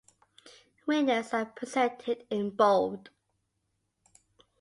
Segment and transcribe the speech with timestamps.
[0.87, 3.11] Winners are presented in bold.